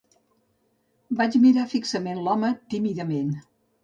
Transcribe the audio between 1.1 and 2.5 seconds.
Vaig mirar fixament l'home